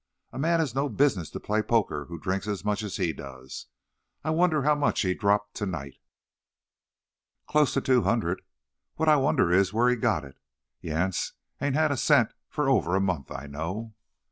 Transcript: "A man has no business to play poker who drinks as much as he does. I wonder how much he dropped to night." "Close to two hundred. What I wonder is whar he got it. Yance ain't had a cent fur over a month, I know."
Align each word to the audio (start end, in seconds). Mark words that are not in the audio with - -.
"A 0.33 0.39
man 0.39 0.59
has 0.59 0.73
no 0.73 0.89
business 0.89 1.29
to 1.29 1.39
play 1.39 1.61
poker 1.61 2.05
who 2.05 2.17
drinks 2.17 2.47
as 2.47 2.65
much 2.65 2.81
as 2.81 2.95
he 2.97 3.13
does. 3.13 3.67
I 4.23 4.31
wonder 4.31 4.63
how 4.63 4.73
much 4.73 5.01
he 5.01 5.13
dropped 5.13 5.53
to 5.57 5.67
night." 5.67 5.97
"Close 7.45 7.75
to 7.75 7.81
two 7.81 8.01
hundred. 8.01 8.41
What 8.95 9.07
I 9.09 9.17
wonder 9.17 9.51
is 9.53 9.73
whar 9.73 9.89
he 9.89 9.95
got 9.95 10.23
it. 10.25 10.39
Yance 10.83 11.33
ain't 11.61 11.75
had 11.75 11.91
a 11.91 11.97
cent 11.97 12.33
fur 12.49 12.67
over 12.67 12.95
a 12.95 12.99
month, 12.99 13.29
I 13.29 13.45
know." 13.45 13.93